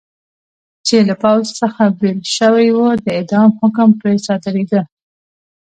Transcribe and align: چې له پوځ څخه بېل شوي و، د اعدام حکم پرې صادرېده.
چې 0.87 0.97
له 1.09 1.15
پوځ 1.23 1.45
څخه 1.61 1.83
بېل 1.99 2.19
شوي 2.37 2.69
و، 2.73 2.79
د 3.03 3.05
اعدام 3.17 3.49
حکم 3.59 3.89
پرې 3.99 4.15
صادرېده. 4.25 4.81